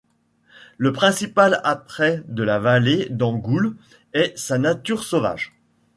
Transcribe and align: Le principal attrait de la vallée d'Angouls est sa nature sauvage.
Le 0.79 0.93
principal 0.93 1.61
attrait 1.63 2.23
de 2.27 2.41
la 2.41 2.57
vallée 2.57 3.05
d'Angouls 3.11 3.75
est 4.13 4.35
sa 4.35 4.57
nature 4.57 5.03
sauvage. 5.03 5.53